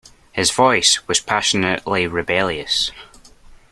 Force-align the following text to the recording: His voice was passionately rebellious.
His 0.31 0.49
voice 0.49 1.07
was 1.07 1.19
passionately 1.19 2.07
rebellious. 2.07 2.89